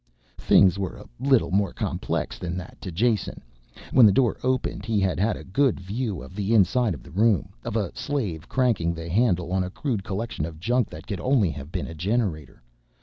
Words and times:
Things 0.39 0.79
were 0.79 0.95
a 0.97 1.05
little 1.19 1.51
more 1.51 1.73
complex 1.73 2.39
than 2.39 2.57
that 2.57 2.81
to 2.81 2.91
Jason. 2.91 3.43
When 3.91 4.07
the 4.07 4.11
door 4.11 4.37
opened 4.41 4.83
he 4.83 4.99
had 4.99 5.19
had 5.19 5.37
a 5.37 5.43
good 5.43 5.79
view 5.79 6.23
of 6.23 6.35
the 6.35 6.55
inside 6.55 6.95
of 6.95 7.03
the 7.03 7.11
room, 7.11 7.49
of 7.63 7.75
a 7.75 7.95
slave 7.95 8.49
cranking 8.49 8.95
the 8.95 9.09
handle 9.09 9.51
on 9.53 9.63
a 9.63 9.69
crude 9.69 10.03
collection 10.03 10.43
of 10.43 10.59
junk 10.59 10.89
that 10.89 11.05
could 11.05 11.19
only 11.19 11.51
have 11.51 11.71
been 11.71 11.85
a 11.85 11.93
generator. 11.93 12.63